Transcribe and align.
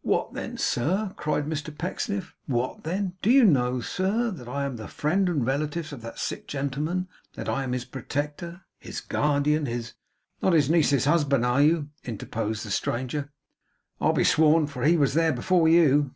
'What 0.00 0.32
then, 0.32 0.56
sir?' 0.56 1.12
cried 1.16 1.44
Mr 1.44 1.68
Pecksniff. 1.76 2.34
'What 2.46 2.84
then? 2.84 3.18
Do 3.20 3.30
you 3.30 3.44
know, 3.44 3.82
sir, 3.82 4.30
that 4.30 4.48
I 4.48 4.64
am 4.64 4.76
the 4.76 4.88
friend 4.88 5.28
and 5.28 5.44
relative 5.46 5.92
of 5.92 6.00
that 6.00 6.18
sick 6.18 6.48
gentleman? 6.48 7.06
That 7.34 7.50
I 7.50 7.64
am 7.64 7.72
his 7.74 7.84
protector, 7.84 8.62
his 8.78 9.02
guardian, 9.02 9.66
his' 9.66 9.92
'Not 10.42 10.54
his 10.54 10.70
niece's 10.70 11.04
husband,' 11.04 11.90
interposed 12.02 12.64
the 12.64 12.70
stranger, 12.70 13.28
'I'll 14.00 14.14
be 14.14 14.24
sworn; 14.24 14.66
for 14.68 14.84
he 14.84 14.96
was 14.96 15.12
there 15.12 15.34
before 15.34 15.68
you. 15.68 16.14